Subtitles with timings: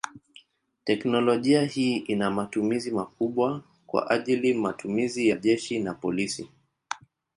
[0.83, 6.49] Teknolojia hii ina matumizi makubwa kwa ajili matumizi ya jeshi na polisi.